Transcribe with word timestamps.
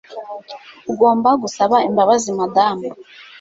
Ugomba 0.91 1.29
gusaba 1.41 1.75
imbabazi 1.87 2.29
Madamu 2.39 2.87